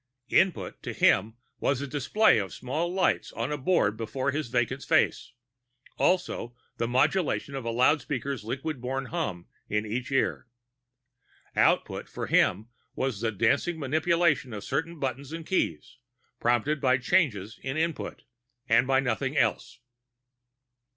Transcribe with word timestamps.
Input 0.29 0.81
to 0.81 0.93
him 0.93 1.35
was 1.59 1.79
a 1.79 1.85
display 1.85 2.39
of 2.39 2.55
small 2.55 2.91
lights 2.91 3.31
on 3.33 3.51
a 3.51 3.57
board 3.59 3.97
before 3.97 4.31
his 4.31 4.47
vacant 4.47 4.81
face; 4.81 5.33
and 5.91 6.01
also 6.01 6.55
the 6.77 6.87
modulation 6.87 7.53
of 7.53 7.65
a 7.65 7.69
loudspeaker's 7.69 8.43
liquid 8.43 8.81
borne 8.81 9.05
hum 9.05 9.45
in 9.69 9.85
each 9.85 10.11
ear. 10.11 10.47
Output 11.55 12.09
from 12.09 12.29
him 12.29 12.69
was 12.95 13.21
the 13.21 13.31
dancing 13.31 13.77
manipulation 13.77 14.53
of 14.53 14.63
certain 14.63 14.97
buttons 14.99 15.31
and 15.31 15.45
keys, 15.45 15.97
prompted 16.39 16.81
by 16.81 16.97
changes 16.97 17.59
in 17.61 17.77
Input 17.77 18.23
and 18.67 18.87
by 18.87 19.01
nothing 19.01 19.37
else. 19.37 19.77